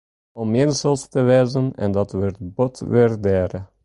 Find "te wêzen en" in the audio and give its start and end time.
1.13-1.89